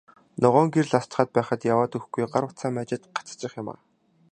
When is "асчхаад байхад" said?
0.99-1.59